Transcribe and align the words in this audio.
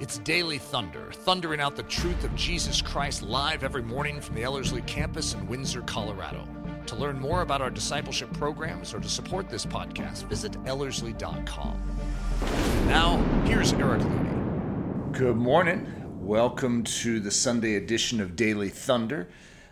It's 0.00 0.18
Daily 0.18 0.58
Thunder, 0.58 1.12
thundering 1.12 1.60
out 1.60 1.76
the 1.76 1.84
truth 1.84 2.24
of 2.24 2.34
Jesus 2.34 2.82
Christ 2.82 3.22
live 3.22 3.62
every 3.62 3.84
morning 3.84 4.20
from 4.20 4.34
the 4.34 4.42
Ellerslie 4.42 4.82
campus 4.82 5.34
in 5.34 5.46
Windsor, 5.46 5.82
Colorado. 5.82 6.48
To 6.86 6.96
learn 6.96 7.20
more 7.20 7.42
about 7.42 7.62
our 7.62 7.70
discipleship 7.70 8.32
programs 8.32 8.92
or 8.92 8.98
to 8.98 9.08
support 9.08 9.48
this 9.48 9.64
podcast, 9.64 10.24
visit 10.24 10.56
Ellerslie.com. 10.66 11.80
Now, 12.88 13.18
here's 13.44 13.72
Eric 13.74 14.00
Ludy. 14.00 15.12
Good 15.12 15.36
morning. 15.36 15.86
Welcome 16.18 16.82
to 16.82 17.20
the 17.20 17.30
Sunday 17.30 17.76
edition 17.76 18.20
of 18.20 18.34
Daily 18.34 18.70
Thunder. 18.70 19.28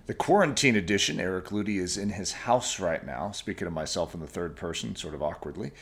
The 0.06 0.14
quarantine 0.14 0.76
edition. 0.76 1.18
Eric 1.18 1.46
Ludy 1.46 1.80
is 1.80 1.96
in 1.96 2.10
his 2.10 2.30
house 2.30 2.78
right 2.78 3.04
now, 3.04 3.32
speaking 3.32 3.66
of 3.66 3.72
myself 3.72 4.14
in 4.14 4.20
the 4.20 4.28
third 4.28 4.54
person, 4.54 4.94
sort 4.94 5.14
of 5.14 5.22
awkwardly. 5.22 5.72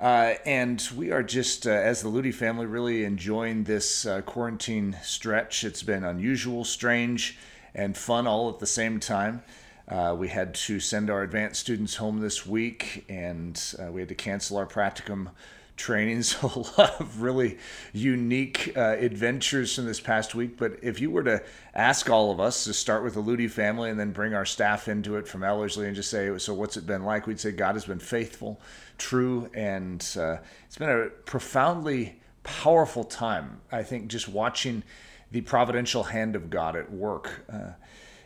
Uh, 0.00 0.36
and 0.46 0.88
we 0.96 1.10
are 1.10 1.22
just, 1.22 1.66
uh, 1.66 1.70
as 1.70 2.00
the 2.00 2.08
Ludy 2.08 2.32
family, 2.32 2.64
really 2.64 3.04
enjoying 3.04 3.64
this 3.64 4.06
uh, 4.06 4.22
quarantine 4.22 4.96
stretch. 5.02 5.62
It's 5.62 5.82
been 5.82 6.04
unusual, 6.04 6.64
strange, 6.64 7.36
and 7.74 7.94
fun 7.94 8.26
all 8.26 8.48
at 8.48 8.60
the 8.60 8.66
same 8.66 8.98
time. 8.98 9.42
Uh, 9.86 10.16
we 10.18 10.28
had 10.28 10.54
to 10.54 10.80
send 10.80 11.10
our 11.10 11.22
advanced 11.22 11.60
students 11.60 11.96
home 11.96 12.20
this 12.20 12.46
week, 12.46 13.04
and 13.10 13.62
uh, 13.78 13.92
we 13.92 14.00
had 14.00 14.08
to 14.08 14.14
cancel 14.14 14.56
our 14.56 14.64
practicum 14.64 15.32
trainings. 15.80 16.36
a 16.42 16.46
lot 16.46 17.00
of 17.00 17.22
really 17.22 17.58
unique 17.92 18.72
uh, 18.76 18.96
adventures 18.98 19.74
from 19.74 19.86
this 19.86 20.00
past 20.00 20.34
week. 20.34 20.56
But 20.56 20.78
if 20.82 21.00
you 21.00 21.10
were 21.10 21.24
to 21.24 21.42
ask 21.74 22.08
all 22.08 22.30
of 22.30 22.38
us 22.38 22.64
to 22.64 22.74
start 22.74 23.02
with 23.02 23.14
the 23.14 23.22
Ludy 23.22 23.50
family 23.50 23.90
and 23.90 23.98
then 23.98 24.12
bring 24.12 24.34
our 24.34 24.44
staff 24.44 24.86
into 24.86 25.16
it 25.16 25.26
from 25.26 25.42
Ellerslie 25.42 25.86
and 25.86 25.96
just 25.96 26.10
say, 26.10 26.36
so 26.38 26.54
what's 26.54 26.76
it 26.76 26.86
been 26.86 27.04
like? 27.04 27.26
We'd 27.26 27.40
say 27.40 27.50
God 27.50 27.74
has 27.74 27.86
been 27.86 27.98
faithful, 27.98 28.60
true, 28.98 29.50
and 29.54 30.06
uh, 30.18 30.36
it's 30.66 30.78
been 30.78 30.90
a 30.90 31.08
profoundly 31.24 32.20
powerful 32.42 33.04
time. 33.04 33.60
I 33.72 33.82
think 33.82 34.08
just 34.08 34.28
watching 34.28 34.82
the 35.30 35.40
providential 35.40 36.04
hand 36.04 36.36
of 36.36 36.50
God 36.50 36.76
at 36.76 36.92
work. 36.92 37.44
Uh, 37.52 37.72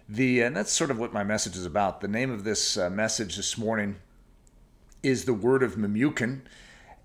the 0.08 0.42
and 0.42 0.54
that's 0.54 0.72
sort 0.72 0.90
of 0.90 0.98
what 0.98 1.12
my 1.12 1.24
message 1.24 1.56
is 1.56 1.64
about. 1.64 2.00
The 2.00 2.08
name 2.08 2.30
of 2.30 2.44
this 2.44 2.76
uh, 2.76 2.90
message 2.90 3.36
this 3.36 3.56
morning 3.56 3.96
is 5.02 5.24
the 5.24 5.34
word 5.34 5.62
of 5.62 5.76
Memucan 5.76 6.42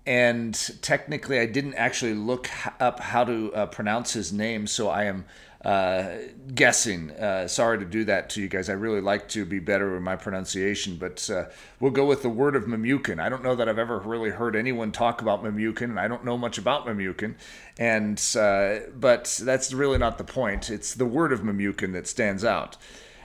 and 0.06 0.54
technically 0.82 1.38
I 1.38 1.46
didn't 1.46 1.74
actually 1.74 2.14
look 2.14 2.48
up 2.80 3.00
how 3.00 3.24
to 3.24 3.52
uh, 3.54 3.66
pronounce 3.66 4.12
his 4.12 4.32
name, 4.32 4.66
so 4.66 4.88
I 4.88 5.04
am 5.04 5.24
uh, 5.64 6.16
guessing. 6.54 7.10
Uh, 7.10 7.46
sorry 7.46 7.78
to 7.78 7.84
do 7.84 8.04
that 8.04 8.30
to 8.30 8.40
you 8.40 8.48
guys. 8.48 8.70
I 8.70 8.72
really 8.72 9.02
like 9.02 9.28
to 9.30 9.44
be 9.44 9.58
better 9.58 9.92
with 9.92 10.02
my 10.02 10.16
pronunciation, 10.16 10.96
but 10.96 11.28
uh, 11.28 11.44
we'll 11.80 11.90
go 11.90 12.06
with 12.06 12.22
the 12.22 12.30
word 12.30 12.56
of 12.56 12.64
Memucan. 12.64 13.20
I 13.20 13.28
don't 13.28 13.42
know 13.42 13.54
that 13.54 13.68
I've 13.68 13.78
ever 13.78 13.98
really 13.98 14.30
heard 14.30 14.56
anyone 14.56 14.90
talk 14.90 15.20
about 15.20 15.44
Memucan, 15.44 15.82
and 15.82 16.00
I 16.00 16.08
don't 16.08 16.24
know 16.24 16.38
much 16.38 16.56
about 16.56 16.86
Memucan, 16.86 17.34
and 17.78 18.18
uh, 18.38 18.86
but 18.98 19.38
that's 19.44 19.72
really 19.74 19.98
not 19.98 20.16
the 20.16 20.24
point. 20.24 20.70
It's 20.70 20.94
the 20.94 21.06
word 21.06 21.32
of 21.32 21.40
Memucan 21.40 21.92
that 21.92 22.06
stands 22.06 22.42
out 22.42 22.78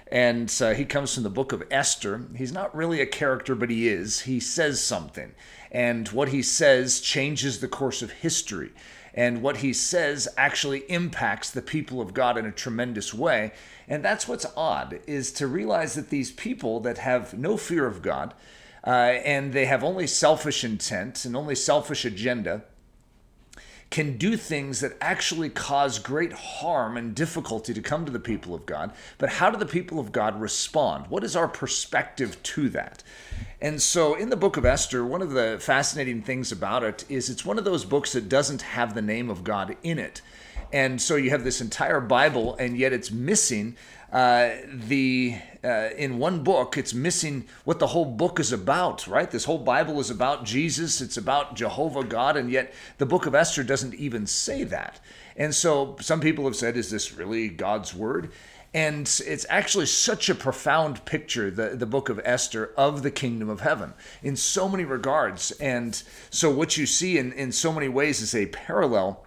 and 0.08 0.56
uh, 0.62 0.74
he 0.74 0.86
comes 0.86 1.14
from 1.14 1.24
the 1.24 1.30
book 1.30 1.52
of 1.52 1.64
Esther. 1.72 2.22
He's 2.36 2.52
not 2.52 2.76
really 2.76 3.02
a 3.02 3.08
character, 3.08 3.56
but 3.56 3.70
he 3.70 3.88
is. 3.88 4.22
He 4.22 4.40
says 4.40 4.82
something 4.82 5.34
and 5.76 6.08
what 6.08 6.30
he 6.30 6.42
says 6.42 7.02
changes 7.02 7.60
the 7.60 7.68
course 7.68 8.02
of 8.02 8.10
history. 8.10 8.72
And 9.14 9.42
what 9.42 9.58
he 9.58 9.74
says 9.74 10.28
actually 10.38 10.90
impacts 10.90 11.50
the 11.50 11.62
people 11.62 12.00
of 12.00 12.14
God 12.14 12.38
in 12.38 12.46
a 12.46 12.52
tremendous 12.52 13.14
way. 13.14 13.52
And 13.88 14.04
that's 14.04 14.26
what's 14.26 14.46
odd 14.56 15.02
is 15.06 15.34
to 15.34 15.48
realize 15.48 15.96
that 15.96 16.10
these 16.10 16.32
people 16.32 16.80
that 16.82 17.00
have 17.00 17.34
no 17.34 17.58
fear 17.58 17.86
of 17.88 18.02
God 18.02 18.34
uh, 18.88 18.90
and 18.90 19.52
they 19.52 19.66
have 19.66 19.84
only 19.84 20.08
selfish 20.08 20.64
intent 20.64 21.26
and 21.26 21.36
only 21.36 21.56
selfish 21.56 22.06
agenda 22.06 22.64
can 23.90 24.18
do 24.18 24.36
things 24.36 24.82
that 24.82 24.98
actually 25.00 25.50
cause 25.50 26.00
great 26.00 26.34
harm 26.34 26.98
and 26.98 27.16
difficulty 27.16 27.74
to 27.74 27.82
come 27.82 28.06
to 28.06 28.12
the 28.12 28.20
people 28.20 28.54
of 28.54 28.66
God. 28.66 28.92
But 29.18 29.30
how 29.30 29.50
do 29.50 29.58
the 29.58 29.66
people 29.66 30.00
of 30.00 30.12
God 30.12 30.40
respond? 30.40 31.08
What 31.08 31.24
is 31.24 31.36
our 31.36 31.48
perspective 31.48 32.42
to 32.44 32.70
that? 32.70 33.04
And 33.62 33.82
so, 33.82 34.16
in 34.16 34.30
the 34.30 34.36
book 34.36 34.58
of 34.58 34.66
Esther, 34.66 35.06
one 35.06 35.22
of 35.22 35.32
the 35.32 35.58
fascinating 35.62 36.22
things 36.22 36.52
about 36.52 36.84
it 36.84 37.06
is 37.10 37.30
it's 37.30 37.46
one 37.46 37.58
of 37.58 37.64
those 37.64 37.86
books 37.86 38.14
that 38.14 38.28
doesn't 38.28 38.62
have 38.62 38.94
the 38.94 39.02
name 39.02 39.30
of 39.30 39.44
God 39.44 39.78
in 39.82 39.98
it. 39.98 40.22
And 40.74 41.02
so, 41.02 41.16
you 41.16 41.30
have 41.30 41.44
this 41.44 41.62
entire 41.62 42.02
Bible, 42.02 42.56
and 42.58 42.78
yet 42.78 42.92
it's 42.92 43.12
missing 43.12 43.78
uh, 44.16 44.56
the 44.72 45.38
uh, 45.62 45.90
in 45.98 46.18
one 46.18 46.42
book 46.42 46.78
it's 46.78 46.94
missing 46.94 47.46
what 47.66 47.80
the 47.80 47.88
whole 47.88 48.06
book 48.06 48.40
is 48.40 48.54
about 48.54 49.06
right? 49.08 49.30
This 49.30 49.44
whole 49.44 49.58
bible 49.58 50.00
is 50.00 50.10
about 50.10 50.46
jesus 50.46 51.02
it's 51.02 51.18
about 51.18 51.54
jehovah 51.54 52.06
god 52.06 52.38
and 52.38 52.50
yet 52.50 52.74
the 52.98 53.06
book 53.06 53.26
of 53.26 53.36
esther 53.36 53.62
doesn't 53.62 53.94
even 53.96 54.26
say 54.26 54.64
that. 54.64 55.02
And 55.36 55.54
so 55.54 55.98
some 56.00 56.22
people 56.22 56.46
have 56.46 56.56
said 56.56 56.78
is 56.78 56.90
this 56.90 57.12
really 57.12 57.50
god's 57.50 57.94
word? 57.94 58.32
And 58.74 59.02
it's 59.26 59.46
actually 59.50 59.86
such 59.88 60.30
a 60.30 60.36
profound 60.36 61.04
picture, 61.04 61.52
the, 61.52 61.76
the 61.76 61.86
book 61.86 62.08
of 62.10 62.20
Esther, 62.26 62.72
of 62.78 63.04
the 63.04 63.12
kingdom 63.12 63.50
of 63.50 63.62
heaven 63.62 63.94
in 64.22 64.36
so 64.36 64.68
many 64.68 64.84
regards. 64.84 65.52
And 65.52 66.02
so, 66.30 66.52
what 66.52 66.76
you 66.76 66.86
see 66.86 67.18
in, 67.18 67.32
in 67.32 67.54
so 67.54 67.72
many 67.72 67.88
ways 67.88 68.20
is 68.20 68.36
a 68.36 68.48
parallel 68.48 69.25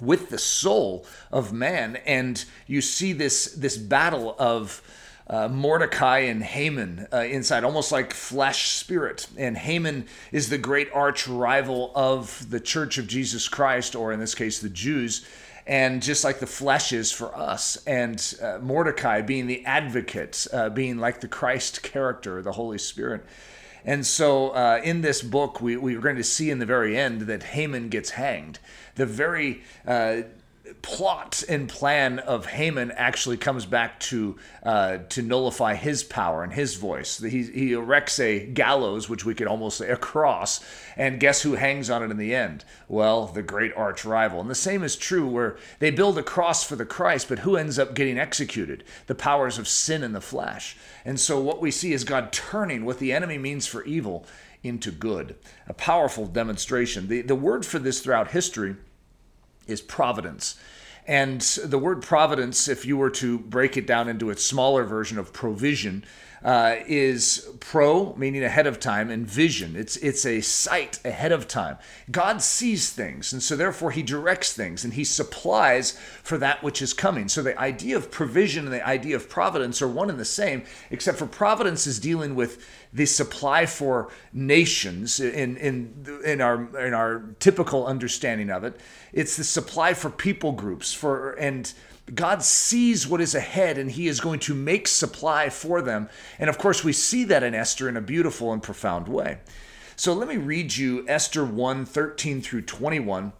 with 0.00 0.30
the 0.30 0.38
soul 0.38 1.06
of 1.30 1.52
man. 1.52 1.96
And 2.06 2.44
you 2.66 2.80
see 2.80 3.12
this, 3.12 3.52
this 3.54 3.76
battle 3.76 4.36
of. 4.38 4.82
Uh, 5.26 5.46
Mordecai 5.46 6.18
and 6.22 6.42
Haman 6.42 7.06
uh, 7.12 7.18
inside, 7.18 7.62
almost 7.62 7.92
like 7.92 8.12
flesh 8.12 8.70
spirit. 8.70 9.28
And 9.36 9.56
Haman 9.56 10.06
is 10.32 10.48
the 10.48 10.58
great 10.58 10.88
arch 10.92 11.28
rival 11.28 11.92
of 11.94 12.50
the 12.50 12.58
Church 12.58 12.98
of 12.98 13.06
Jesus 13.06 13.48
Christ, 13.48 13.94
or 13.94 14.10
in 14.12 14.18
this 14.18 14.34
case, 14.34 14.58
the 14.58 14.68
Jews 14.68 15.24
and 15.70 16.02
just 16.02 16.24
like 16.24 16.40
the 16.40 16.48
flesh 16.48 16.92
is 16.92 17.12
for 17.12 17.32
us, 17.36 17.80
and 17.86 18.34
uh, 18.42 18.58
Mordecai 18.60 19.20
being 19.20 19.46
the 19.46 19.64
advocate, 19.64 20.46
uh, 20.52 20.68
being 20.68 20.98
like 20.98 21.20
the 21.20 21.28
Christ 21.28 21.82
character, 21.82 22.42
the 22.42 22.50
Holy 22.50 22.78
Spirit. 22.78 23.24
And 23.84 24.06
so 24.06 24.50
uh, 24.50 24.80
in 24.82 25.00
this 25.00 25.22
book, 25.22 25.60
we, 25.60 25.76
we 25.76 25.96
are 25.96 26.00
going 26.00 26.16
to 26.16 26.24
see 26.24 26.50
in 26.50 26.58
the 26.58 26.66
very 26.66 26.96
end 26.96 27.22
that 27.22 27.42
Haman 27.42 27.88
gets 27.88 28.10
hanged. 28.10 28.58
The 28.96 29.06
very 29.06 29.62
uh, 29.86 30.22
plot 30.82 31.42
and 31.48 31.68
plan 31.68 32.18
of 32.18 32.46
Haman 32.46 32.90
actually 32.92 33.36
comes 33.36 33.66
back 33.66 33.98
to 34.00 34.36
uh, 34.62 34.98
to 35.08 35.22
nullify 35.22 35.74
his 35.74 36.04
power 36.04 36.42
and 36.42 36.52
his 36.52 36.74
voice. 36.74 37.18
He, 37.18 37.42
he 37.44 37.72
erects 37.72 38.20
a 38.20 38.46
gallows, 38.46 39.08
which 39.08 39.24
we 39.24 39.34
could 39.34 39.46
almost 39.46 39.78
say 39.78 39.88
a 39.88 39.96
cross, 39.96 40.64
and 40.96 41.20
guess 41.20 41.42
who 41.42 41.54
hangs 41.54 41.90
on 41.90 42.02
it 42.02 42.10
in 42.10 42.18
the 42.18 42.34
end? 42.34 42.64
Well, 42.88 43.26
the 43.26 43.42
great 43.42 43.72
arch 43.76 44.04
rival. 44.04 44.40
And 44.40 44.50
the 44.50 44.54
same 44.54 44.82
is 44.82 44.96
true 44.96 45.26
where 45.26 45.56
they 45.78 45.90
build 45.90 46.18
a 46.18 46.22
cross 46.22 46.62
for 46.64 46.76
the 46.76 46.86
Christ, 46.86 47.28
but 47.28 47.40
who 47.40 47.56
ends 47.56 47.78
up 47.78 47.94
getting 47.94 48.18
executed? 48.18 48.84
The 49.06 49.14
powers 49.14 49.58
of 49.58 49.68
sin 49.68 50.02
in 50.02 50.12
the 50.12 50.20
flesh. 50.20 50.76
And 51.04 51.18
so 51.18 51.40
what 51.40 51.60
we 51.60 51.70
see 51.70 51.92
is 51.92 52.04
God 52.04 52.32
turning 52.32 52.84
what 52.84 52.98
the 52.98 53.12
enemy 53.12 53.38
means 53.38 53.66
for 53.66 53.84
evil 53.84 54.26
into 54.62 54.90
good. 54.90 55.36
A 55.68 55.72
powerful 55.72 56.26
demonstration. 56.26 57.08
The, 57.08 57.22
the 57.22 57.34
word 57.34 57.64
for 57.64 57.78
this 57.78 58.00
throughout 58.00 58.32
history 58.32 58.76
is 59.70 59.80
providence. 59.80 60.56
And 61.06 61.40
the 61.40 61.78
word 61.78 62.02
providence, 62.02 62.68
if 62.68 62.84
you 62.84 62.96
were 62.96 63.10
to 63.10 63.38
break 63.38 63.76
it 63.76 63.86
down 63.86 64.08
into 64.08 64.30
its 64.30 64.44
smaller 64.44 64.84
version 64.84 65.18
of 65.18 65.32
provision, 65.32 66.04
uh, 66.44 66.76
is 66.86 67.48
pro, 67.60 68.14
meaning 68.14 68.42
ahead 68.42 68.66
of 68.66 68.80
time, 68.80 69.10
and 69.10 69.26
vision. 69.26 69.76
It's 69.76 69.96
it's 69.98 70.24
a 70.24 70.40
sight 70.40 70.98
ahead 71.04 71.32
of 71.32 71.46
time. 71.46 71.76
God 72.10 72.42
sees 72.42 72.90
things, 72.90 73.32
and 73.32 73.42
so 73.42 73.56
therefore 73.56 73.90
He 73.90 74.02
directs 74.02 74.52
things, 74.52 74.84
and 74.84 74.94
He 74.94 75.04
supplies 75.04 75.98
for 76.22 76.38
that 76.38 76.62
which 76.62 76.80
is 76.80 76.94
coming. 76.94 77.28
So 77.28 77.42
the 77.42 77.58
idea 77.58 77.96
of 77.96 78.10
provision 78.10 78.64
and 78.64 78.72
the 78.72 78.86
idea 78.86 79.16
of 79.16 79.28
providence 79.28 79.82
are 79.82 79.88
one 79.88 80.08
and 80.08 80.18
the 80.18 80.24
same, 80.24 80.64
except 80.90 81.18
for 81.18 81.26
providence 81.26 81.86
is 81.86 81.98
dealing 82.00 82.34
with 82.34 82.66
the 82.92 83.06
supply 83.06 83.66
for 83.66 84.10
nations 84.32 85.20
in 85.20 85.56
in 85.58 86.20
in 86.24 86.40
our 86.40 86.86
in 86.86 86.94
our 86.94 87.34
typical 87.38 87.86
understanding 87.86 88.50
of 88.50 88.64
it. 88.64 88.80
It's 89.12 89.36
the 89.36 89.44
supply 89.44 89.94
for 89.94 90.10
people 90.10 90.52
groups 90.52 90.92
for 90.92 91.32
and 91.32 91.72
God 92.14 92.42
sees 92.42 93.06
what 93.06 93.20
is 93.20 93.34
ahead 93.34 93.78
and 93.78 93.90
he 93.90 94.08
is 94.08 94.20
going 94.20 94.40
to 94.40 94.54
make 94.54 94.88
supply 94.88 95.48
for 95.48 95.80
them. 95.80 96.08
And 96.38 96.50
of 96.50 96.58
course, 96.58 96.82
we 96.82 96.92
see 96.92 97.24
that 97.24 97.42
in 97.42 97.54
Esther 97.54 97.88
in 97.88 97.96
a 97.96 98.00
beautiful 98.00 98.52
and 98.52 98.62
profound 98.62 99.08
way. 99.08 99.38
So 99.96 100.12
let 100.14 100.28
me 100.28 100.36
read 100.36 100.76
you 100.76 101.04
Esther 101.08 101.44
1 101.44 101.84
13 101.84 102.40
through 102.40 102.62
21, 102.62 103.32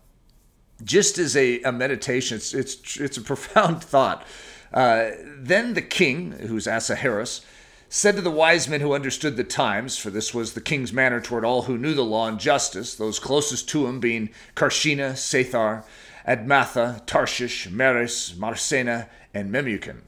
just 0.84 1.19
as 1.19 1.37
a, 1.37 1.62
a 1.62 1.72
meditation. 1.72 2.37
It's, 2.37 2.52
it's, 2.52 2.99
it's 2.99 3.17
a 3.17 3.22
profound 3.22 3.82
thought. 3.82 4.26
Uh, 4.73 5.11
then 5.38 5.75
the 5.75 5.82
king, 5.82 6.32
who's 6.32 6.66
Ahasuerus, 6.66 7.40
said 7.88 8.14
to 8.14 8.23
the 8.23 8.31
wise 8.31 8.69
men 8.69 8.81
who 8.81 8.93
understood 8.93 9.37
the 9.37 9.43
times, 9.43 9.96
for 9.96 10.11
this 10.11 10.32
was 10.32 10.52
the 10.52 10.61
king's 10.61 10.93
manner 10.93 11.20
toward 11.20 11.44
all 11.44 11.62
who 11.62 11.76
knew 11.76 11.93
the 11.93 12.05
law 12.05 12.28
and 12.28 12.38
justice, 12.38 12.94
those 12.94 13.19
closest 13.19 13.69
to 13.70 13.87
him 13.87 13.99
being 13.99 14.31
Carshena, 14.55 15.14
Shethar, 15.14 15.82
Admatha, 16.26 17.05
Tarshish, 17.06 17.69
Meres, 17.70 18.37
Marsena, 18.37 19.08
and 19.34 19.52
Memucan. 19.52 20.02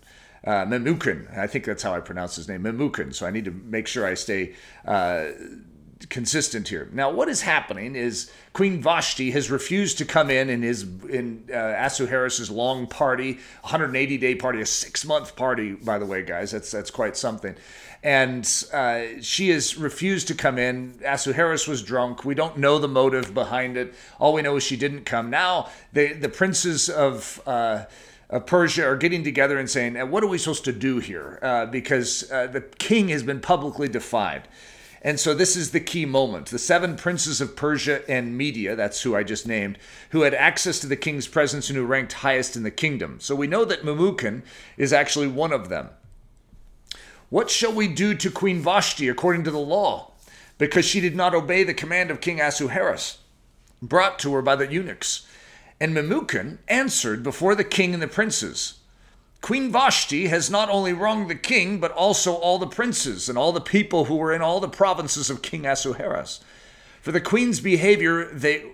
Uh, 0.44 0.64
Memucan, 0.64 1.37
I 1.38 1.47
think 1.47 1.64
that's 1.64 1.82
how 1.82 1.94
I 1.94 2.00
pronounce 2.00 2.37
his 2.37 2.49
name, 2.49 2.64
Memucan. 2.64 3.14
So 3.14 3.26
I 3.26 3.31
need 3.31 3.44
to 3.44 3.53
make 3.53 3.87
sure 3.87 4.05
I 4.05 4.14
stay 4.14 4.55
uh, 4.85 5.26
consistent 6.09 6.69
here. 6.69 6.88
Now, 6.93 7.11
what 7.11 7.29
is 7.29 7.43
happening 7.43 7.94
is 7.94 8.31
Queen 8.53 8.82
Vashti 8.82 9.31
has 9.31 9.50
refused 9.50 9.99
to 9.99 10.05
come 10.05 10.31
in 10.31 10.50
in 10.50 10.62
his 10.62 10.82
in 10.82 11.49
uh, 11.53 11.88
long 12.50 12.87
party, 12.87 13.35
180 13.62 14.19
day 14.19 14.35
party, 14.35 14.61
a 14.61 14.67
six 14.67 15.05
month 15.05 15.37
party, 15.37 15.73
by 15.73 15.99
the 15.99 16.06
way, 16.06 16.23
guys. 16.23 16.50
That's 16.50 16.70
that's 16.70 16.91
quite 16.91 17.17
something. 17.17 17.55
And 18.03 18.45
uh, 18.73 19.03
she 19.21 19.51
has 19.51 19.77
refused 19.77 20.27
to 20.29 20.35
come 20.35 20.59
in. 20.59 20.99
Ahasuerus 21.05 21.69
was 21.69 21.83
drunk. 21.83 22.25
We 22.25 22.35
don't 22.35 22.59
know 22.59 22.79
the 22.79 22.89
motive 22.89 23.33
behind 23.33 23.77
it. 23.77 23.95
All 24.19 24.33
we 24.33 24.43
know 24.43 24.57
is 24.57 24.65
she 24.65 24.77
didn't 24.77 25.05
come. 25.05 25.31
Now, 25.31 25.69
the 25.93 26.13
the 26.13 26.29
princes 26.29 26.89
of 26.89 27.41
uh, 27.47 27.85
of 28.29 28.47
Persia 28.47 28.85
are 28.85 28.97
getting 28.97 29.23
together 29.23 29.57
and 29.57 29.71
saying, 29.71 29.95
"What 30.11 30.25
are 30.25 30.27
we 30.27 30.39
supposed 30.39 30.65
to 30.65 30.73
do 30.73 30.99
here?" 30.99 31.39
Uh, 31.43 31.67
because 31.67 32.29
uh, 32.33 32.49
the 32.49 32.63
king 32.63 33.09
has 33.09 33.23
been 33.23 33.41
publicly 33.41 33.89
defied. 33.89 34.49
And 35.05 35.19
so 35.19 35.35
this 35.35 35.57
is 35.57 35.73
the 35.73 35.81
key 35.81 36.07
moment. 36.07 36.47
The 36.47 36.61
seven 36.61 36.97
princes 36.97 37.41
of 37.41 37.57
Persia 37.57 38.09
and 38.09 38.39
Media, 38.39 38.77
that's 38.77 39.03
who 39.03 39.17
I 39.17 39.25
just 39.25 39.49
named, 39.49 39.79
who 40.11 40.23
had 40.23 40.33
access 40.33 40.79
to 40.81 40.87
the 40.87 40.97
king's 40.97 41.27
presence 41.27 41.69
and 41.69 41.77
who 41.77 41.85
ranked 41.85 42.13
highest 42.13 42.55
in 42.57 42.63
the 42.63 42.71
kingdom. 42.71 43.19
So 43.19 43.35
we 43.35 43.49
know 43.49 43.65
that 43.65 43.83
Memucan 43.83 44.43
is 44.77 44.93
actually 44.93 45.27
one 45.27 45.53
of 45.53 45.69
them. 45.69 45.91
What 47.32 47.49
shall 47.49 47.73
we 47.73 47.88
do 47.88 48.14
to 48.14 48.31
Queen 48.31 48.61
Vashti 48.61 49.08
according 49.08 49.44
to 49.44 49.50
the 49.50 49.56
law? 49.56 50.11
Because 50.58 50.84
she 50.84 51.00
did 51.00 51.17
not 51.17 51.34
obey 51.34 51.64
the 51.64 51.73
command 51.73 52.11
of 52.11 52.20
King 52.20 52.43
Ahasuerus, 52.43 53.20
brought 53.81 54.19
to 54.19 54.34
her 54.34 54.43
by 54.43 54.55
the 54.55 54.70
eunuchs. 54.70 55.26
And 55.81 55.94
Memucan 55.96 56.58
answered 56.69 57.23
before 57.23 57.55
the 57.55 57.64
king 57.64 57.94
and 57.94 58.02
the 58.02 58.06
princes. 58.06 58.81
Queen 59.40 59.73
Vashti 59.73 60.26
has 60.26 60.50
not 60.50 60.69
only 60.69 60.93
wronged 60.93 61.31
the 61.31 61.34
king, 61.34 61.81
but 61.81 61.90
also 61.93 62.34
all 62.34 62.58
the 62.58 62.67
princes 62.67 63.31
and 63.31 63.38
all 63.38 63.52
the 63.52 63.62
people 63.62 64.05
who 64.05 64.17
were 64.17 64.34
in 64.34 64.43
all 64.43 64.61
the 64.61 64.69
provinces 64.69 65.31
of 65.31 65.40
King 65.40 65.64
Ahasuerus. 65.64 66.40
For 67.00 67.12
the 67.12 67.20
queen's 67.23 67.61
behavior, 67.61 68.26
they 68.26 68.67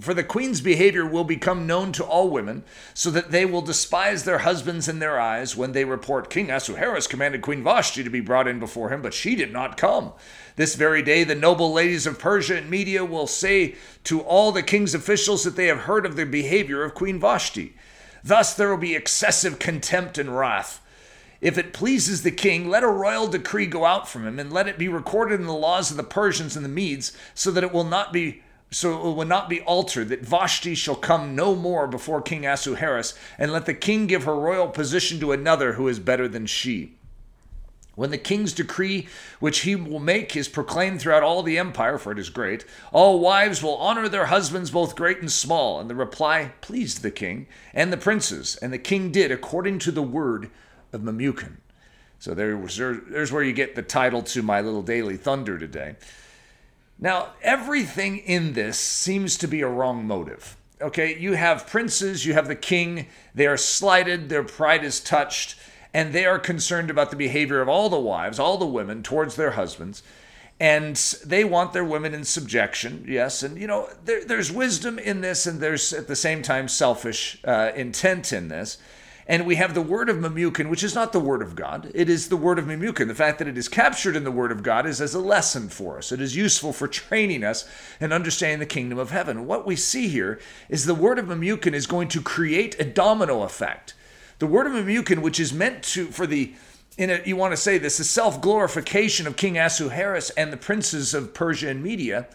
for 0.00 0.14
the 0.14 0.24
queen's 0.24 0.60
behavior 0.60 1.06
will 1.06 1.24
become 1.24 1.66
known 1.66 1.92
to 1.92 2.04
all 2.04 2.30
women, 2.30 2.64
so 2.94 3.10
that 3.10 3.30
they 3.30 3.44
will 3.44 3.60
despise 3.60 4.24
their 4.24 4.38
husbands 4.38 4.88
in 4.88 4.98
their 4.98 5.20
eyes 5.20 5.56
when 5.56 5.72
they 5.72 5.84
report 5.84 6.30
King 6.30 6.50
Ahasuerus 6.50 7.06
commanded 7.06 7.42
Queen 7.42 7.62
Vashti 7.62 8.02
to 8.02 8.10
be 8.10 8.20
brought 8.20 8.48
in 8.48 8.58
before 8.58 8.90
him, 8.90 9.02
but 9.02 9.14
she 9.14 9.36
did 9.36 9.52
not 9.52 9.76
come. 9.76 10.12
This 10.56 10.74
very 10.74 11.02
day, 11.02 11.24
the 11.24 11.34
noble 11.34 11.72
ladies 11.72 12.06
of 12.06 12.18
Persia 12.18 12.56
and 12.56 12.70
Media 12.70 13.04
will 13.04 13.26
say 13.26 13.74
to 14.04 14.20
all 14.20 14.52
the 14.52 14.62
king's 14.62 14.94
officials 14.94 15.44
that 15.44 15.56
they 15.56 15.66
have 15.66 15.80
heard 15.80 16.06
of 16.06 16.16
the 16.16 16.26
behavior 16.26 16.82
of 16.82 16.94
Queen 16.94 17.20
Vashti. 17.20 17.74
Thus 18.24 18.54
there 18.54 18.70
will 18.70 18.76
be 18.78 18.94
excessive 18.94 19.58
contempt 19.58 20.18
and 20.18 20.36
wrath. 20.36 20.80
If 21.40 21.58
it 21.58 21.72
pleases 21.72 22.22
the 22.22 22.30
king, 22.30 22.68
let 22.68 22.84
a 22.84 22.88
royal 22.88 23.26
decree 23.26 23.66
go 23.66 23.84
out 23.84 24.08
from 24.08 24.26
him, 24.26 24.38
and 24.38 24.52
let 24.52 24.68
it 24.68 24.78
be 24.78 24.88
recorded 24.88 25.40
in 25.40 25.46
the 25.46 25.52
laws 25.52 25.90
of 25.90 25.96
the 25.96 26.04
Persians 26.04 26.54
and 26.54 26.64
the 26.64 26.68
Medes, 26.68 27.16
so 27.34 27.50
that 27.50 27.64
it 27.64 27.72
will 27.72 27.84
not 27.84 28.12
be 28.12 28.42
so 28.72 29.10
it 29.10 29.14
will 29.14 29.26
not 29.26 29.48
be 29.48 29.60
altered, 29.60 30.08
that 30.08 30.24
Vashti 30.24 30.74
shall 30.74 30.96
come 30.96 31.36
no 31.36 31.54
more 31.54 31.86
before 31.86 32.22
King 32.22 32.46
Ahasuerus, 32.46 33.14
and 33.38 33.52
let 33.52 33.66
the 33.66 33.74
king 33.74 34.06
give 34.06 34.24
her 34.24 34.34
royal 34.34 34.68
position 34.68 35.20
to 35.20 35.32
another 35.32 35.74
who 35.74 35.88
is 35.88 35.98
better 35.98 36.26
than 36.26 36.46
she. 36.46 36.94
When 37.94 38.10
the 38.10 38.18
king's 38.18 38.54
decree, 38.54 39.06
which 39.38 39.60
he 39.60 39.76
will 39.76 40.00
make, 40.00 40.34
is 40.34 40.48
proclaimed 40.48 41.00
throughout 41.00 41.22
all 41.22 41.42
the 41.42 41.58
empire, 41.58 41.98
for 41.98 42.12
it 42.12 42.18
is 42.18 42.30
great, 42.30 42.64
all 42.90 43.20
wives 43.20 43.62
will 43.62 43.76
honor 43.76 44.08
their 44.08 44.26
husbands, 44.26 44.70
both 44.70 44.96
great 44.96 45.20
and 45.20 45.30
small. 45.30 45.78
And 45.78 45.90
the 45.90 45.94
reply 45.94 46.52
pleased 46.62 47.02
the 47.02 47.10
king 47.10 47.46
and 47.74 47.92
the 47.92 47.98
princes, 47.98 48.56
and 48.56 48.72
the 48.72 48.78
king 48.78 49.12
did 49.12 49.30
according 49.30 49.78
to 49.80 49.92
the 49.92 50.02
word 50.02 50.50
of 50.92 51.02
Memucan. 51.02 51.58
So 52.18 52.32
there 52.32 52.56
was, 52.56 52.78
there's 52.78 53.30
where 53.30 53.42
you 53.42 53.52
get 53.52 53.74
the 53.74 53.82
title 53.82 54.22
to 54.22 54.42
my 54.42 54.62
little 54.62 54.82
daily 54.82 55.18
thunder 55.18 55.58
today. 55.58 55.96
Now, 57.02 57.30
everything 57.42 58.18
in 58.18 58.52
this 58.52 58.78
seems 58.78 59.36
to 59.38 59.48
be 59.48 59.60
a 59.60 59.68
wrong 59.68 60.06
motive. 60.06 60.56
Okay, 60.80 61.18
you 61.18 61.32
have 61.32 61.66
princes, 61.66 62.24
you 62.24 62.34
have 62.34 62.46
the 62.46 62.54
king, 62.54 63.06
they 63.34 63.48
are 63.48 63.56
slighted, 63.56 64.28
their 64.28 64.44
pride 64.44 64.84
is 64.84 65.00
touched 65.00 65.56
and 65.92 66.12
they 66.12 66.24
are 66.24 66.38
concerned 66.38 66.90
about 66.90 67.10
the 67.10 67.16
behavior 67.16 67.60
of 67.60 67.68
all 67.68 67.90
the 67.90 67.98
wives, 67.98 68.38
all 68.38 68.56
the 68.56 68.64
women 68.64 69.02
towards 69.02 69.34
their 69.34 69.50
husbands. 69.50 70.04
And 70.60 70.94
they 71.26 71.42
want 71.42 71.72
their 71.72 71.84
women 71.84 72.14
in 72.14 72.22
subjection, 72.24 73.04
yes. 73.08 73.42
And, 73.42 73.58
you 73.58 73.66
know, 73.66 73.88
there, 74.04 74.24
there's 74.24 74.52
wisdom 74.52 74.96
in 74.96 75.22
this, 75.22 75.44
and 75.44 75.60
there's 75.60 75.92
at 75.92 76.06
the 76.06 76.14
same 76.14 76.40
time 76.40 76.68
selfish 76.68 77.40
uh, 77.44 77.72
intent 77.74 78.32
in 78.32 78.46
this. 78.46 78.78
And 79.26 79.46
we 79.46 79.54
have 79.56 79.74
the 79.74 79.82
word 79.82 80.08
of 80.08 80.16
Memucan, 80.16 80.68
which 80.68 80.82
is 80.82 80.94
not 80.94 81.12
the 81.12 81.20
word 81.20 81.42
of 81.42 81.54
God. 81.54 81.90
It 81.94 82.08
is 82.08 82.28
the 82.28 82.36
word 82.36 82.58
of 82.58 82.64
Memucan. 82.64 83.06
The 83.06 83.14
fact 83.14 83.38
that 83.38 83.48
it 83.48 83.56
is 83.56 83.68
captured 83.68 84.16
in 84.16 84.24
the 84.24 84.30
word 84.30 84.50
of 84.50 84.62
God 84.62 84.86
is 84.86 85.00
as 85.00 85.14
a 85.14 85.20
lesson 85.20 85.68
for 85.68 85.98
us. 85.98 86.10
It 86.10 86.20
is 86.20 86.34
useful 86.34 86.72
for 86.72 86.88
training 86.88 87.44
us 87.44 87.68
and 88.00 88.12
understanding 88.12 88.58
the 88.58 88.66
kingdom 88.66 88.98
of 88.98 89.10
heaven. 89.10 89.46
What 89.46 89.66
we 89.66 89.76
see 89.76 90.08
here 90.08 90.40
is 90.68 90.86
the 90.86 90.94
word 90.94 91.18
of 91.18 91.26
Memucan 91.26 91.72
is 91.72 91.86
going 91.86 92.08
to 92.08 92.20
create 92.20 92.78
a 92.80 92.84
domino 92.84 93.42
effect. 93.42 93.94
The 94.40 94.46
word 94.48 94.66
of 94.66 94.72
Memucan, 94.72 95.22
which 95.22 95.38
is 95.38 95.52
meant 95.52 95.84
to 95.84 96.06
for 96.06 96.26
the 96.26 96.54
in 96.98 97.10
a, 97.10 97.22
you 97.24 97.36
want 97.36 97.52
to 97.52 97.56
say 97.56 97.78
this, 97.78 97.98
the 97.98 98.04
self-glorification 98.04 99.26
of 99.26 99.36
King 99.36 99.56
Ahasuerus 99.56 100.30
and 100.30 100.52
the 100.52 100.58
princes 100.58 101.14
of 101.14 101.32
Persia 101.32 101.68
and 101.68 101.82
Media, 101.82 102.26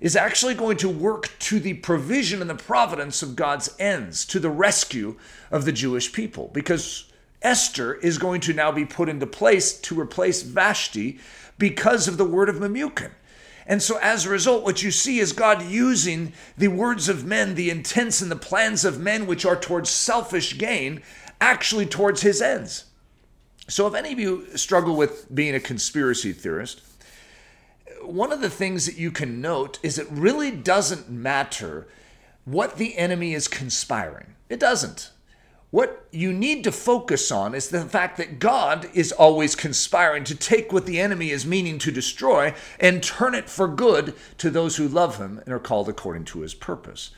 is 0.00 0.16
actually 0.16 0.54
going 0.54 0.76
to 0.76 0.88
work 0.88 1.30
to 1.38 1.58
the 1.58 1.74
provision 1.74 2.40
and 2.40 2.50
the 2.50 2.54
providence 2.54 3.22
of 3.22 3.36
God's 3.36 3.74
ends, 3.78 4.24
to 4.26 4.38
the 4.38 4.50
rescue 4.50 5.16
of 5.50 5.64
the 5.64 5.72
Jewish 5.72 6.12
people. 6.12 6.50
Because 6.52 7.10
Esther 7.42 7.94
is 7.94 8.18
going 8.18 8.40
to 8.42 8.52
now 8.52 8.72
be 8.72 8.84
put 8.84 9.08
into 9.08 9.26
place 9.26 9.78
to 9.80 9.98
replace 9.98 10.42
Vashti 10.42 11.18
because 11.58 12.08
of 12.08 12.16
the 12.16 12.24
word 12.24 12.48
of 12.48 12.56
Memucan. 12.56 13.12
And 13.66 13.82
so, 13.82 13.98
as 13.98 14.24
a 14.24 14.30
result, 14.30 14.62
what 14.62 14.82
you 14.82 14.92
see 14.92 15.18
is 15.18 15.32
God 15.32 15.62
using 15.62 16.32
the 16.56 16.68
words 16.68 17.08
of 17.08 17.24
men, 17.24 17.56
the 17.56 17.70
intents 17.70 18.20
and 18.22 18.30
the 18.30 18.36
plans 18.36 18.84
of 18.84 19.00
men, 19.00 19.26
which 19.26 19.44
are 19.44 19.56
towards 19.56 19.90
selfish 19.90 20.56
gain, 20.56 21.02
actually 21.40 21.86
towards 21.86 22.22
his 22.22 22.40
ends. 22.40 22.84
So, 23.66 23.88
if 23.88 23.94
any 23.94 24.12
of 24.12 24.20
you 24.20 24.56
struggle 24.56 24.96
with 24.96 25.34
being 25.34 25.56
a 25.56 25.60
conspiracy 25.60 26.32
theorist, 26.32 26.80
one 28.02 28.32
of 28.32 28.40
the 28.40 28.50
things 28.50 28.86
that 28.86 28.96
you 28.96 29.10
can 29.10 29.40
note 29.40 29.78
is 29.82 29.98
it 29.98 30.08
really 30.10 30.50
doesn't 30.50 31.10
matter 31.10 31.86
what 32.44 32.76
the 32.76 32.96
enemy 32.96 33.34
is 33.34 33.48
conspiring. 33.48 34.34
It 34.48 34.60
doesn't. 34.60 35.10
What 35.70 36.06
you 36.12 36.32
need 36.32 36.64
to 36.64 36.72
focus 36.72 37.30
on 37.32 37.54
is 37.54 37.68
the 37.68 37.84
fact 37.84 38.16
that 38.18 38.38
God 38.38 38.88
is 38.94 39.10
always 39.12 39.56
conspiring 39.56 40.24
to 40.24 40.34
take 40.34 40.72
what 40.72 40.86
the 40.86 41.00
enemy 41.00 41.30
is 41.30 41.44
meaning 41.44 41.78
to 41.80 41.90
destroy 41.90 42.54
and 42.78 43.02
turn 43.02 43.34
it 43.34 43.50
for 43.50 43.66
good 43.66 44.14
to 44.38 44.48
those 44.48 44.76
who 44.76 44.86
love 44.86 45.18
him 45.18 45.40
and 45.44 45.52
are 45.52 45.58
called 45.58 45.88
according 45.88 46.24
to 46.26 46.40
his 46.40 46.54
purpose. 46.54 47.10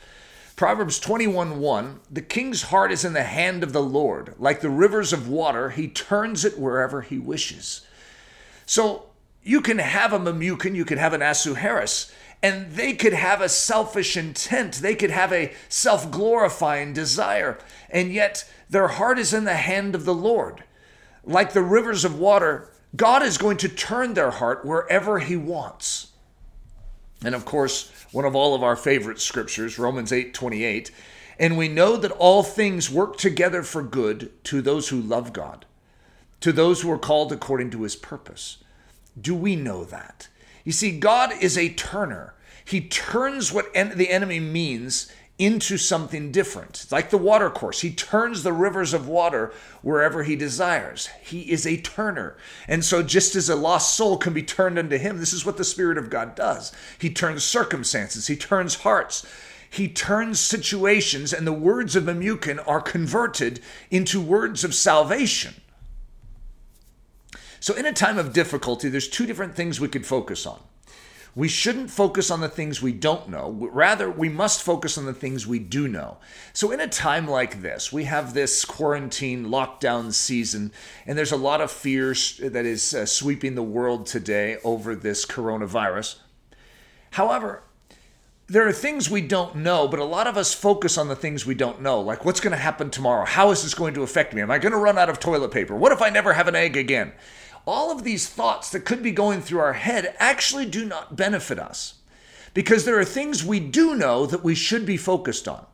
Proverbs 0.55 0.99
21 0.99 1.59
1 1.59 1.99
The 2.11 2.21
king's 2.21 2.63
heart 2.63 2.91
is 2.91 3.05
in 3.05 3.13
the 3.13 3.23
hand 3.23 3.63
of 3.63 3.71
the 3.71 3.83
Lord. 3.83 4.33
Like 4.39 4.61
the 4.61 4.69
rivers 4.69 5.13
of 5.13 5.29
water, 5.29 5.69
he 5.69 5.87
turns 5.87 6.43
it 6.43 6.59
wherever 6.59 7.01
he 7.01 7.19
wishes. 7.19 7.87
So 8.65 9.08
you 9.43 9.61
can 9.61 9.79
have 9.79 10.13
a 10.13 10.19
Memucan, 10.19 10.75
you 10.75 10.85
could 10.85 10.97
have 10.97 11.13
an 11.13 11.21
Ahasuerus, 11.21 12.11
and 12.41 12.71
they 12.71 12.93
could 12.93 13.13
have 13.13 13.41
a 13.41 13.49
selfish 13.49 14.15
intent. 14.15 14.75
They 14.75 14.95
could 14.95 15.11
have 15.11 15.33
a 15.33 15.53
self 15.67 16.09
glorifying 16.09 16.93
desire. 16.93 17.57
And 17.89 18.13
yet 18.13 18.49
their 18.69 18.87
heart 18.87 19.19
is 19.19 19.33
in 19.33 19.43
the 19.43 19.55
hand 19.55 19.95
of 19.95 20.05
the 20.05 20.13
Lord. 20.13 20.63
Like 21.23 21.53
the 21.53 21.61
rivers 21.61 22.05
of 22.05 22.17
water, 22.17 22.69
God 22.95 23.23
is 23.23 23.37
going 23.37 23.57
to 23.57 23.69
turn 23.69 24.13
their 24.13 24.31
heart 24.31 24.65
wherever 24.65 25.19
he 25.19 25.35
wants. 25.35 26.07
And 27.23 27.35
of 27.35 27.43
course, 27.43 27.91
one 28.11 28.25
of 28.25 28.35
all 28.35 28.55
of 28.55 28.63
our 28.63 28.77
favorite 28.77 29.19
scriptures, 29.19 29.77
Romans 29.77 30.11
8 30.11 30.33
28. 30.33 30.91
And 31.37 31.57
we 31.57 31.67
know 31.69 31.95
that 31.97 32.11
all 32.11 32.43
things 32.43 32.89
work 32.89 33.17
together 33.17 33.63
for 33.63 33.81
good 33.81 34.31
to 34.45 34.61
those 34.61 34.89
who 34.89 35.01
love 35.01 35.31
God, 35.31 35.65
to 36.41 36.51
those 36.51 36.81
who 36.81 36.91
are 36.91 36.97
called 36.97 37.31
according 37.31 37.71
to 37.71 37.83
his 37.83 37.95
purpose. 37.95 38.57
Do 39.19 39.35
we 39.35 39.55
know 39.55 39.83
that? 39.85 40.27
You 40.63 40.71
see, 40.71 40.97
God 40.97 41.31
is 41.39 41.57
a 41.57 41.73
turner. 41.73 42.33
He 42.63 42.81
turns 42.81 43.51
what 43.51 43.67
en- 43.73 43.97
the 43.97 44.09
enemy 44.09 44.39
means 44.39 45.11
into 45.39 45.77
something 45.77 46.31
different. 46.31 46.81
It's 46.83 46.91
like 46.91 47.09
the 47.09 47.17
water 47.17 47.49
course. 47.49 47.79
He 47.79 47.91
turns 47.91 48.43
the 48.43 48.51
rivers 48.51 48.93
of 48.93 49.07
water 49.07 49.53
wherever 49.81 50.23
he 50.23 50.35
desires. 50.35 51.07
He 51.23 51.49
is 51.49 51.65
a 51.65 51.77
turner. 51.77 52.35
And 52.67 52.83
so, 52.83 53.01
just 53.01 53.35
as 53.37 53.49
a 53.49 53.55
lost 53.55 53.95
soul 53.95 54.17
can 54.17 54.33
be 54.33 54.43
turned 54.43 54.77
unto 54.77 54.97
him, 54.97 55.17
this 55.17 55.31
is 55.31 55.45
what 55.45 55.55
the 55.55 55.63
Spirit 55.63 55.97
of 55.97 56.09
God 56.09 56.35
does. 56.35 56.73
He 56.99 57.09
turns 57.09 57.43
circumstances, 57.43 58.27
he 58.27 58.35
turns 58.35 58.75
hearts. 58.75 59.25
He 59.71 59.87
turns 59.87 60.39
situations, 60.39 61.31
and 61.31 61.45
the 61.45 61.53
words 61.53 61.95
of 61.95 62.05
Memucan 62.05 62.59
are 62.67 62.81
converted 62.81 63.61
into 63.91 64.19
words 64.19 64.63
of 64.63 64.73
salvation. 64.73 65.61
So, 67.59 67.73
in 67.75 67.85
a 67.85 67.93
time 67.93 68.17
of 68.17 68.33
difficulty, 68.33 68.89
there's 68.89 69.07
two 69.07 69.25
different 69.25 69.55
things 69.55 69.79
we 69.79 69.87
could 69.87 70.05
focus 70.05 70.45
on. 70.45 70.59
We 71.35 71.47
shouldn't 71.47 71.91
focus 71.91 72.31
on 72.31 72.41
the 72.41 72.49
things 72.49 72.81
we 72.81 72.91
don't 72.91 73.29
know. 73.29 73.69
Rather, 73.71 74.09
we 74.09 74.29
must 74.29 74.63
focus 74.63 74.97
on 74.97 75.05
the 75.05 75.13
things 75.13 75.45
we 75.45 75.59
do 75.59 75.87
know. 75.87 76.17
So, 76.53 76.71
in 76.71 76.79
a 76.79 76.87
time 76.87 77.27
like 77.27 77.61
this, 77.61 77.93
we 77.93 78.05
have 78.05 78.33
this 78.33 78.65
quarantine 78.65 79.47
lockdown 79.47 80.13
season, 80.13 80.71
and 81.05 81.17
there's 81.17 81.31
a 81.31 81.37
lot 81.37 81.61
of 81.61 81.71
fear 81.71 82.15
that 82.39 82.65
is 82.65 82.93
uh, 82.93 83.05
sweeping 83.05 83.55
the 83.55 83.63
world 83.63 84.05
today 84.05 84.57
over 84.63 84.95
this 84.95 85.25
coronavirus. 85.25 86.17
However, 87.11 87.63
there 88.47 88.67
are 88.67 88.73
things 88.73 89.11
we 89.11 89.21
don't 89.21 89.57
know, 89.57 89.87
but 89.87 89.99
a 89.99 90.03
lot 90.03 90.25
of 90.25 90.35
us 90.35 90.55
focus 90.55 90.97
on 90.97 91.07
the 91.07 91.15
things 91.15 91.45
we 91.45 91.53
don't 91.53 91.81
know, 91.81 92.01
like 92.01 92.25
what's 92.25 92.39
going 92.39 92.51
to 92.51 92.57
happen 92.57 92.89
tomorrow? 92.89 93.25
How 93.25 93.51
is 93.51 93.61
this 93.61 93.75
going 93.75 93.93
to 93.93 94.01
affect 94.01 94.33
me? 94.33 94.41
Am 94.41 94.49
I 94.49 94.57
going 94.57 94.71
to 94.71 94.77
run 94.77 94.97
out 94.97 95.07
of 95.07 95.19
toilet 95.19 95.51
paper? 95.51 95.75
What 95.75 95.91
if 95.91 96.01
I 96.01 96.09
never 96.09 96.33
have 96.33 96.47
an 96.47 96.55
egg 96.55 96.75
again? 96.75 97.11
All 97.69 97.91
of 97.91 98.03
these 98.03 98.27
thoughts 98.27 98.71
that 98.71 98.83
could 98.83 99.03
be 99.03 99.11
going 99.11 99.41
through 99.41 99.59
our 99.59 99.73
head 99.73 100.15
actually 100.17 100.65
do 100.65 100.85
not 100.85 101.15
benefit 101.15 101.59
us 101.59 101.99
because 102.55 102.83
there 102.83 102.97
are 102.97 103.05
things 103.05 103.45
we 103.45 103.59
do 103.59 103.95
know 103.95 104.25
that 104.25 104.43
we 104.43 104.55
should 104.55 104.87
be 104.87 104.97
focused 104.97 105.47
on. 105.47 105.67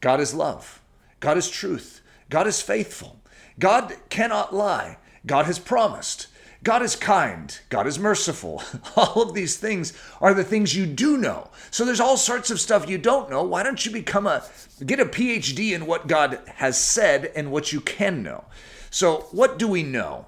God 0.00 0.20
is 0.20 0.32
love, 0.32 0.80
God 1.20 1.36
is 1.36 1.50
truth, 1.50 2.00
God 2.30 2.46
is 2.46 2.62
faithful, 2.62 3.20
God 3.58 3.94
cannot 4.08 4.54
lie, 4.54 4.96
God 5.26 5.44
has 5.44 5.58
promised. 5.58 6.28
God 6.62 6.80
is 6.80 6.96
kind. 6.96 7.60
God 7.68 7.86
is 7.86 7.98
merciful. 7.98 8.62
All 8.96 9.20
of 9.20 9.34
these 9.34 9.58
things 9.58 9.92
are 10.22 10.32
the 10.32 10.44
things 10.44 10.74
you 10.74 10.86
do 10.86 11.18
know. 11.18 11.50
So 11.70 11.84
there's 11.84 12.00
all 12.00 12.16
sorts 12.16 12.50
of 12.50 12.58
stuff 12.58 12.88
you 12.88 12.96
don't 12.96 13.28
know. 13.28 13.42
Why 13.42 13.62
don't 13.62 13.84
you 13.84 13.92
become 13.92 14.26
a 14.26 14.42
get 14.86 14.98
a 14.98 15.04
PhD 15.04 15.72
in 15.72 15.84
what 15.84 16.06
God 16.06 16.40
has 16.54 16.78
said 16.78 17.30
and 17.36 17.52
what 17.52 17.70
you 17.70 17.82
can 17.82 18.22
know? 18.22 18.44
So 18.88 19.26
what 19.30 19.58
do 19.58 19.68
we 19.68 19.82
know? 19.82 20.24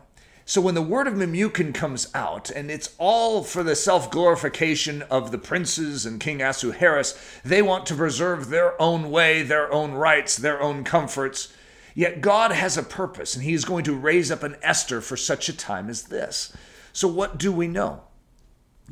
So 0.48 0.60
when 0.60 0.76
the 0.76 0.82
word 0.82 1.08
of 1.08 1.14
Memucan 1.14 1.74
comes 1.74 2.06
out, 2.14 2.50
and 2.50 2.70
it's 2.70 2.94
all 2.98 3.42
for 3.42 3.64
the 3.64 3.74
self 3.74 4.12
glorification 4.12 5.02
of 5.02 5.32
the 5.32 5.38
princes 5.38 6.06
and 6.06 6.20
King 6.20 6.40
Ahasuerus, 6.40 7.18
they 7.44 7.62
want 7.62 7.84
to 7.86 7.96
preserve 7.96 8.48
their 8.48 8.80
own 8.80 9.10
way, 9.10 9.42
their 9.42 9.70
own 9.72 9.90
rights, 9.90 10.36
their 10.36 10.62
own 10.62 10.84
comforts. 10.84 11.52
Yet 11.96 12.20
God 12.20 12.52
has 12.52 12.76
a 12.76 12.84
purpose, 12.84 13.34
and 13.34 13.42
He 13.42 13.54
is 13.54 13.64
going 13.64 13.82
to 13.84 13.96
raise 13.96 14.30
up 14.30 14.44
an 14.44 14.54
Esther 14.62 15.00
for 15.00 15.16
such 15.16 15.48
a 15.48 15.56
time 15.56 15.90
as 15.90 16.04
this. 16.04 16.56
So, 16.92 17.08
what 17.08 17.38
do 17.38 17.50
we 17.50 17.66
know? 17.66 18.02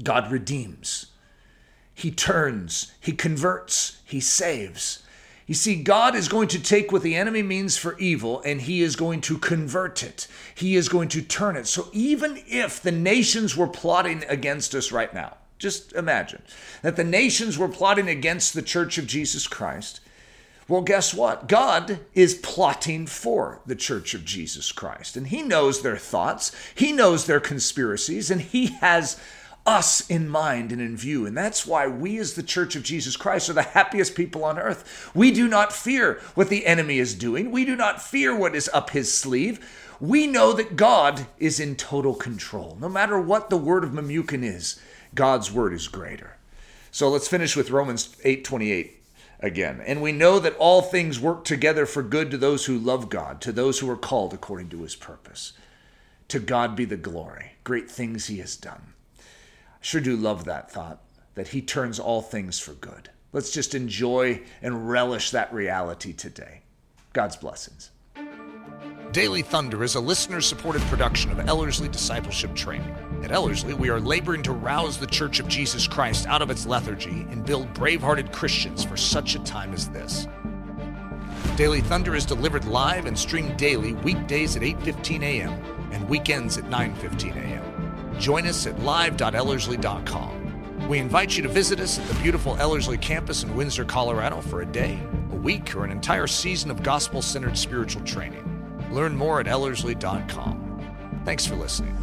God 0.02 0.32
redeems, 0.32 1.12
He 1.94 2.11
turns, 2.11 2.92
He 3.00 3.12
converts, 3.12 3.99
He 4.04 4.18
saves. 4.18 5.03
You 5.46 5.54
see, 5.54 5.82
God 5.82 6.14
is 6.14 6.28
going 6.28 6.48
to 6.48 6.62
take 6.62 6.90
what 6.90 7.02
the 7.02 7.16
enemy 7.16 7.42
means 7.42 7.76
for 7.76 7.98
evil 7.98 8.40
and 8.46 8.62
he 8.62 8.80
is 8.80 8.96
going 8.96 9.20
to 9.22 9.38
convert 9.38 10.02
it. 10.02 10.26
He 10.54 10.74
is 10.74 10.88
going 10.88 11.08
to 11.10 11.22
turn 11.22 11.56
it. 11.56 11.66
So 11.66 11.88
even 11.92 12.42
if 12.46 12.80
the 12.80 12.92
nations 12.92 13.56
were 13.56 13.66
plotting 13.66 14.24
against 14.28 14.74
us 14.74 14.90
right 14.90 15.12
now, 15.12 15.36
just 15.58 15.92
imagine 15.92 16.42
that 16.82 16.96
the 16.96 17.04
nations 17.04 17.58
were 17.58 17.68
plotting 17.68 18.08
against 18.08 18.54
the 18.54 18.62
church 18.62 18.96
of 18.96 19.06
Jesus 19.06 19.46
Christ, 19.46 20.00
well, 20.66 20.82
guess 20.82 21.12
what? 21.12 21.46
God 21.46 22.00
is 22.14 22.34
plotting 22.34 23.06
for 23.06 23.60
the 23.66 23.76
Church 23.76 24.14
of 24.14 24.24
Jesus 24.24 24.72
Christ, 24.72 25.14
and 25.16 25.26
He 25.26 25.42
knows 25.42 25.82
their 25.82 25.96
thoughts, 25.96 26.52
He 26.74 26.90
knows 26.90 27.26
their 27.26 27.40
conspiracies, 27.40 28.30
and 28.30 28.40
He 28.40 28.68
has 28.80 29.20
us 29.66 30.09
in 30.09 30.28
mind 30.28 30.73
and 30.73 30.80
in 30.80 30.97
view. 30.97 31.26
And 31.26 31.37
that's 31.37 31.66
why 31.66 31.87
we, 31.87 32.18
as 32.18 32.35
the 32.35 32.42
Church 32.42 32.76
of 32.76 32.83
Jesus 32.83 33.16
Christ, 33.16 33.49
are 33.49 33.54
the 33.54 33.62
happiest 33.62 34.14
people 34.14 34.44
on 34.44 34.59
earth. 34.59 35.11
We 35.14 35.30
do 35.30 35.49
not 35.49 35.73
fear 35.73 36.21
what 36.35 36.49
the 36.49 36.66
enemy 36.66 36.99
is 36.99 37.14
doing, 37.14 37.50
we 37.50 37.64
do 37.64 37.76
not 37.76 38.02
fear 38.02 38.37
what 38.37 38.54
is 38.54 38.71
up 38.73 38.90
his 38.90 39.12
sleeve. 39.12 39.80
We 40.00 40.26
know 40.26 40.52
that 40.52 40.76
God 40.76 41.26
is 41.38 41.61
in 41.61 41.76
total 41.76 42.14
control. 42.14 42.76
No 42.80 42.88
matter 42.88 43.18
what 43.18 43.49
the 43.49 43.56
word 43.56 43.85
of 43.85 43.90
Memucan 43.92 44.42
is, 44.42 44.78
God's 45.14 45.52
word 45.52 45.73
is 45.73 45.87
greater. 45.87 46.37
So 46.90 47.09
let's 47.09 47.28
finish 47.28 47.56
with 47.56 47.71
Romans 47.71 48.14
8 48.25 48.44
28 48.44 49.02
again. 49.40 49.80
And 49.87 50.02
we 50.02 50.12
know 50.12 50.38
that 50.38 50.56
all 50.56 50.83
things 50.83 51.21
work 51.21 51.44
together 51.44 51.87
for 51.87 52.02
good 52.02 52.30
to 52.33 52.38
those 52.38 52.66
who 52.66 52.78
love 52.78 53.09
God, 53.09 53.40
to 53.42 53.52
those 53.52 53.78
who 53.78 53.90
are 53.90 53.97
called 53.97 54.35
according 54.35 54.68
to 54.71 54.83
his 54.83 54.97
purpose. 54.97 55.52
To 56.28 56.38
God 56.38 56.75
be 56.75 56.85
the 56.85 56.97
glory. 56.97 57.52
Great 57.62 57.90
things 57.90 58.26
he 58.26 58.38
has 58.38 58.56
done. 58.56 58.93
Sure 59.85 60.00
do 60.00 60.17
love 60.17 60.47
that 60.47 60.71
thought 60.71 61.03
that 61.35 61.49
he 61.49 61.61
turns 61.61 61.99
all 62.00 62.23
things 62.23 62.59
for 62.59 62.73
good. 62.73 63.11
Let's 63.35 63.50
just 63.50 63.75
enjoy 63.75 64.41
and 64.62 64.88
relish 64.88 65.31
that 65.33 65.53
reality 65.53 66.14
today. 66.14 66.62
God's 67.12 67.37
blessings. 67.37 67.91
Daily 69.12 69.43
Thunder 69.43 69.85
is 69.85 69.95
a 69.95 70.00
listener 70.00 70.41
supported 70.41 70.81
production 70.85 71.31
of 71.31 71.47
Ellerslie 71.47 71.91
Discipleship 71.91 72.55
Training. 72.55 72.97
At 73.23 73.31
Ellerslie, 73.31 73.75
we 73.75 73.91
are 73.91 74.00
laboring 74.00 74.43
to 74.45 74.53
rouse 74.53 74.97
the 74.97 75.07
Church 75.07 75.38
of 75.38 75.49
Jesus 75.49 75.87
Christ 75.87 76.26
out 76.29 76.41
of 76.41 76.49
its 76.49 76.64
lethargy 76.64 77.26
and 77.31 77.45
build 77.45 77.75
brave 77.75 78.00
hearted 78.00 78.33
Christians 78.33 78.85
for 78.85 78.97
such 78.97 79.35
a 79.35 79.41
time 79.41 79.75
as 79.75 79.91
this. 79.91 80.26
Daily 81.57 81.83
Thunder 81.83 82.14
is 82.14 82.25
delivered 82.25 82.64
live 82.64 83.05
and 83.05 83.19
streamed 83.19 83.59
daily 83.59 83.93
weekdays 83.93 84.57
at 84.57 84.62
8:15 84.62 85.23
a.m. 85.23 85.53
and 85.93 86.09
weekends 86.09 86.57
at 86.57 86.64
9:15 86.71 87.37
a.m. 87.37 87.74
Join 88.18 88.47
us 88.47 88.66
at 88.66 88.78
live.ellerslie.com. 88.80 90.88
We 90.88 90.99
invite 90.99 91.37
you 91.37 91.42
to 91.42 91.49
visit 91.49 91.80
us 91.80 91.99
at 91.99 92.06
the 92.09 92.23
beautiful 92.23 92.56
Ellerslie 92.59 92.99
campus 92.99 93.42
in 93.42 93.56
Windsor, 93.56 93.85
Colorado 93.85 94.40
for 94.40 94.61
a 94.61 94.66
day, 94.66 94.99
a 95.33 95.37
week, 95.37 95.75
or 95.75 95.85
an 95.85 95.90
entire 95.90 96.26
season 96.26 96.71
of 96.71 96.83
gospel 96.83 97.23
centered 97.23 97.56
spiritual 97.56 98.04
training. 98.04 98.42
Learn 98.90 99.16
more 99.16 99.40
at 99.40 99.47
Ellerslie.com. 99.47 101.23
Thanks 101.25 101.47
for 101.47 101.56
listening. 101.56 101.97